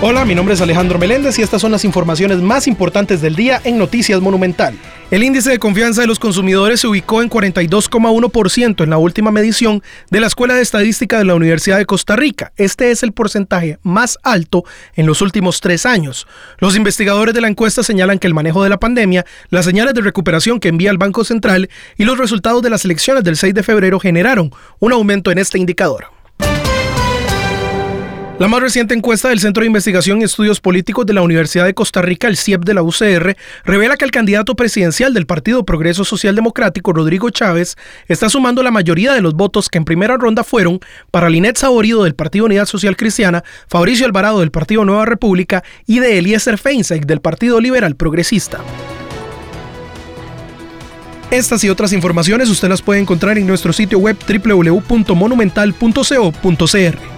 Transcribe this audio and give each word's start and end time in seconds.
Hola, 0.00 0.24
mi 0.24 0.36
nombre 0.36 0.54
es 0.54 0.60
Alejandro 0.60 0.96
Meléndez 0.96 1.40
y 1.40 1.42
estas 1.42 1.60
son 1.60 1.72
las 1.72 1.84
informaciones 1.84 2.38
más 2.38 2.68
importantes 2.68 3.20
del 3.20 3.34
día 3.34 3.60
en 3.64 3.78
Noticias 3.78 4.20
Monumental. 4.20 4.76
El 5.10 5.24
índice 5.24 5.50
de 5.50 5.58
confianza 5.58 6.02
de 6.02 6.06
los 6.06 6.20
consumidores 6.20 6.78
se 6.82 6.86
ubicó 6.86 7.20
en 7.20 7.28
42,1% 7.28 8.84
en 8.84 8.90
la 8.90 8.96
última 8.98 9.32
medición 9.32 9.82
de 10.10 10.20
la 10.20 10.28
Escuela 10.28 10.54
de 10.54 10.62
Estadística 10.62 11.18
de 11.18 11.24
la 11.24 11.34
Universidad 11.34 11.78
de 11.78 11.84
Costa 11.86 12.14
Rica. 12.14 12.52
Este 12.56 12.92
es 12.92 13.02
el 13.02 13.10
porcentaje 13.10 13.78
más 13.82 14.18
alto 14.22 14.62
en 14.94 15.04
los 15.04 15.20
últimos 15.20 15.60
tres 15.60 15.84
años. 15.84 16.28
Los 16.58 16.76
investigadores 16.76 17.34
de 17.34 17.40
la 17.40 17.48
encuesta 17.48 17.82
señalan 17.82 18.20
que 18.20 18.28
el 18.28 18.34
manejo 18.34 18.62
de 18.62 18.68
la 18.68 18.78
pandemia, 18.78 19.26
las 19.50 19.64
señales 19.64 19.94
de 19.94 20.00
recuperación 20.02 20.60
que 20.60 20.68
envía 20.68 20.92
el 20.92 20.98
Banco 20.98 21.24
Central 21.24 21.68
y 21.96 22.04
los 22.04 22.18
resultados 22.18 22.62
de 22.62 22.70
las 22.70 22.84
elecciones 22.84 23.24
del 23.24 23.36
6 23.36 23.52
de 23.52 23.64
febrero 23.64 23.98
generaron 23.98 24.52
un 24.78 24.92
aumento 24.92 25.32
en 25.32 25.38
este 25.38 25.58
indicador. 25.58 26.06
La 28.38 28.46
más 28.46 28.60
reciente 28.60 28.94
encuesta 28.94 29.30
del 29.30 29.40
Centro 29.40 29.62
de 29.62 29.66
Investigación 29.66 30.20
y 30.20 30.24
Estudios 30.24 30.60
Políticos 30.60 31.04
de 31.04 31.12
la 31.12 31.22
Universidad 31.22 31.64
de 31.64 31.74
Costa 31.74 32.00
Rica, 32.02 32.28
el 32.28 32.36
CIEP 32.36 32.62
de 32.64 32.72
la 32.72 32.84
UCR, 32.84 33.36
revela 33.64 33.96
que 33.96 34.04
el 34.04 34.12
candidato 34.12 34.54
presidencial 34.54 35.12
del 35.12 35.26
Partido 35.26 35.64
Progreso 35.64 36.04
Social 36.04 36.36
Democrático, 36.36 36.92
Rodrigo 36.92 37.30
Chávez, 37.30 37.74
está 38.06 38.28
sumando 38.28 38.62
la 38.62 38.70
mayoría 38.70 39.12
de 39.12 39.22
los 39.22 39.34
votos 39.34 39.68
que 39.68 39.78
en 39.78 39.84
primera 39.84 40.16
ronda 40.18 40.44
fueron 40.44 40.78
para 41.10 41.28
Linet 41.28 41.56
Saborido 41.56 42.04
del 42.04 42.14
Partido 42.14 42.44
Unidad 42.44 42.66
Social 42.66 42.96
Cristiana, 42.96 43.42
Fabricio 43.68 44.06
Alvarado 44.06 44.38
del 44.38 44.52
Partido 44.52 44.84
Nueva 44.84 45.04
República 45.04 45.64
y 45.84 45.98
de 45.98 46.16
Eliezer 46.20 46.58
Feinseig 46.58 47.06
del 47.08 47.20
Partido 47.20 47.60
Liberal 47.60 47.96
Progresista. 47.96 48.60
Estas 51.32 51.64
y 51.64 51.70
otras 51.70 51.92
informaciones 51.92 52.48
usted 52.50 52.68
las 52.68 52.82
puede 52.82 53.00
encontrar 53.00 53.36
en 53.36 53.48
nuestro 53.48 53.72
sitio 53.72 53.98
web 53.98 54.16
www.monumental.co.cr. 54.44 57.17